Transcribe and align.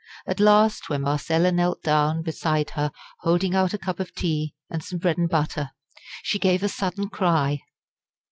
At 0.25 0.39
last 0.39 0.89
when 0.89 1.01
Marcella 1.03 1.51
knelt 1.51 1.83
down 1.83 2.23
beside 2.23 2.71
her 2.71 2.91
holding 3.19 3.53
out 3.53 3.75
a 3.75 3.77
cup 3.77 3.99
of 3.99 4.15
tea 4.15 4.55
and 4.67 4.83
some 4.83 4.97
bread 4.97 5.19
and 5.19 5.29
butter, 5.29 5.73
she 6.23 6.39
gave 6.39 6.63
a 6.63 6.69
sudden 6.69 7.07
cry. 7.07 7.59